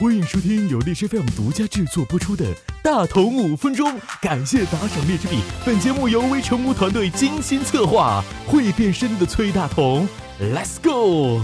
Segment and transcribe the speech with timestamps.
[0.00, 2.44] 欢迎收听由荔枝 FM 独家制作播出的
[2.84, 3.90] 《大同五分钟》，
[4.22, 5.40] 感谢打赏荔枝币。
[5.66, 10.08] 本节目由微成功团队精心策划，会变身的崔大同
[10.40, 11.40] ，Let's go！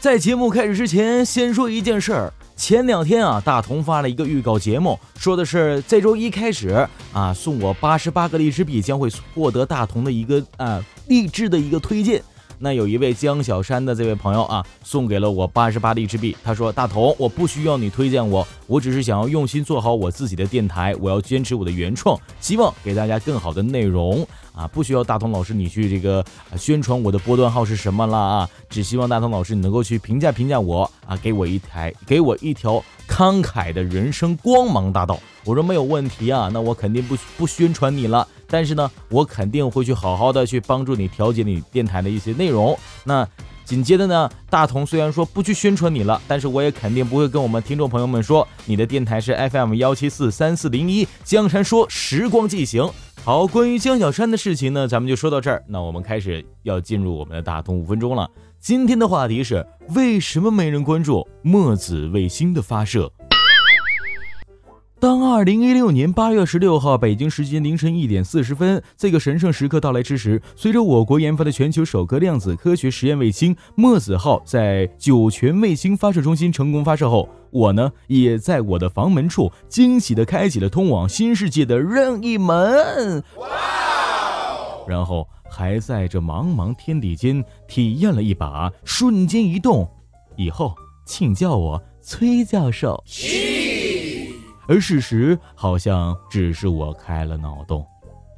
[0.00, 2.32] 在节目开始之前，先说一件事儿。
[2.56, 12.22] 前两天啊，大同发了一个预告节目，说的是这周一开始啊，送我八十八个荔枝币，将会获得大同的一个啊励志的一个推荐。
[12.64, 16.34] 那有一位江小山的这位朋友啊，送给了我八十八荔枝币。
[16.42, 26.24] 他说：“大同，我不需要你推荐我，我只是想要用心做好我自己的电台，我要坚持我的原创，希望给大家更好的内容啊，不需要大同老师你去这个
[26.56, 38.26] 宣传我的波段号是什么了啊，只希望大同老师你能够去评价评价我啊，给我一台，给我一条慷慨的人生光芒大道。”我说没有问题啊，那我肯定不不宣传你了。
[38.46, 42.78] 但是呢，我肯定会去好好的去帮助你调节你电台的一些内容。
[43.04, 43.26] 那
[43.64, 52.88] 紧接着呢，大同虽然说不去宣传你了，但是我也肯定不会跟我们听众朋友们说你的电台是 FM 幺七四三四零一江山说时光进行。
[53.24, 55.64] 好，关于江小山的事情呢，咱们就说到这儿。
[55.66, 58.30] 那我们开始要进入我们的大通五分钟了。
[58.60, 63.10] 今天的话题是为什么没人关注墨子卫星的发射？
[65.04, 83.22] 当二零一六年八月十六号北京时间凌晨一点四十分，这个神圣时刻到来之时，随着我国研发的全球首颗量子科学实验卫星墨子号在酒泉卫星发射中心成功发射后，我呢也在我的房门处惊喜地开启了通往新世界的任意门。
[83.36, 83.46] 哇！
[84.88, 89.86] 然后还在这茫茫天地间体验了一把瞬间移动。
[90.36, 93.04] 以后请叫我崔教授。
[94.66, 97.84] 而事实好像只是我开了脑洞。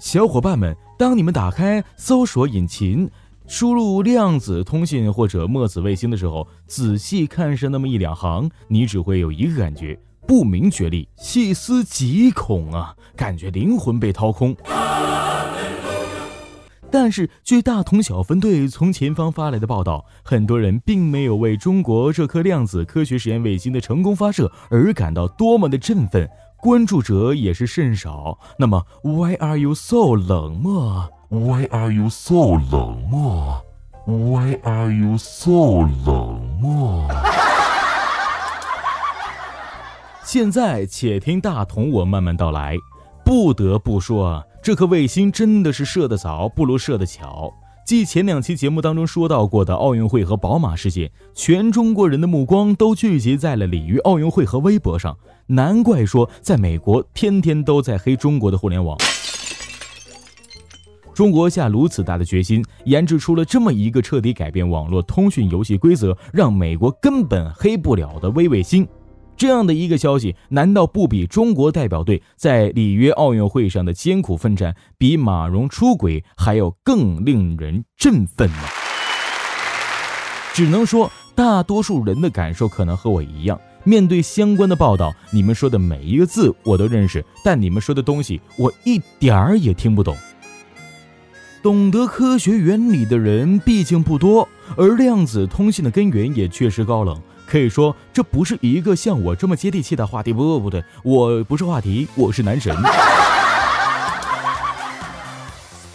[0.00, 3.10] 小伙伴们，当你们打开搜索引擎，
[3.46, 12.94] 输入量子通信或者墨子卫星的时候，仔细看上那么一两行，你只会有一个感觉：不明觉厉，细思极恐啊！
[13.16, 14.54] 感觉灵魂被掏空。
[16.90, 28.38] 但是，据大同小分队从前方发来的报道，很多人并没有为中国这颗量子科学实验卫星的成功发射而感到多么的振奋，关注者也是甚少。
[28.58, 33.62] 那么，Why are you so 冷漠？Why are you so 冷漠
[34.06, 37.06] ？Why are you so 冷漠？
[40.24, 42.78] 现在，且听大同我慢慢道来。
[43.28, 44.42] 不得不说啊。
[44.62, 47.52] 这颗卫星真的是射得早，不如射得巧。
[47.84, 55.14] 继前两期节目当中说到过的奥运会和宝马事件，全中国人的目光都聚集在了鲤鱼奥运会和微博上。
[55.46, 58.96] 难怪说，在美国天天都在黑中国的互联网。
[61.12, 68.88] 中国下如此大的决心，研制出了这么一个彻底改变网络通讯游戏规则，让美国根本黑不了的微卫星。
[69.38, 78.64] 这样的一个消息，难道不比中国代表队在里约奥运会上的艰苦奋战，比马蓉出轨还要更令人振奋吗？
[80.52, 83.58] 只能说，大多数人的感受可能和我一样。
[83.84, 90.16] 面对相关的报道，你们说的每一个字我都认识，但你们说的东西我一点儿也听不懂。
[91.62, 97.16] 懂得科学原理的人毕竟不多，而量子通信的根源也确实高冷。
[97.48, 100.32] 可以说，这不是一个像我这么接地气的话题。
[100.32, 102.76] 不不不对，我不是话题，我是男神。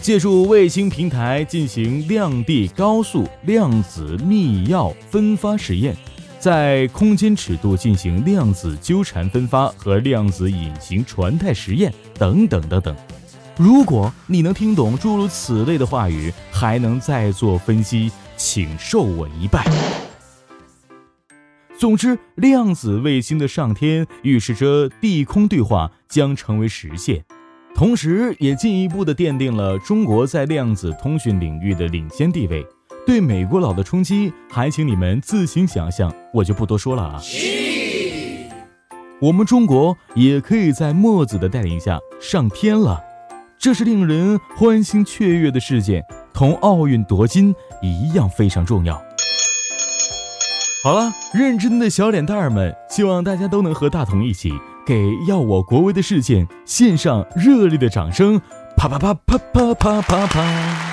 [0.00, 5.94] 借助卫星平台进行量地高速量子密钥分发实验，
[6.38, 12.96] 在空间尺度进行量子纠缠分发和量子隐形传态实验等等等等。
[13.58, 19.66] 如果你能听懂诸如此类的话语，还能再做分析，请受我一拜。
[21.80, 27.24] 总之，量子卫星的上天预示着地空对话将成为实现，
[27.74, 32.62] 同时也进一步的奠定了中国在量子通讯领域的领先地位。
[33.06, 37.22] 对美国佬的冲击，还请你们自行想象，我就不多说了啊。
[39.18, 43.00] 我们中国也可以在墨子的带领下上天了，
[43.58, 49.02] 这是令人欢欣雀跃的事件，同奥运夺金一样非常重要。
[50.82, 54.50] 好了，认真的小脸蛋儿们，希望大家都能和大同一起，
[54.86, 58.40] 给要我国威的事件献上热烈的掌声！
[58.78, 60.89] 啪啪啪啪啪啪啪啪。